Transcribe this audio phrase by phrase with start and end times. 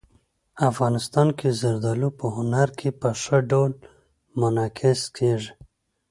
[0.69, 3.71] افغانستان کې زردالو په هنر کې په ښه ډول
[4.39, 5.51] منعکس کېږي.